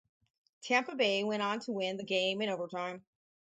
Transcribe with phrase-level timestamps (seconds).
[0.63, 3.05] Tampa Bay went on to win the game in overtime.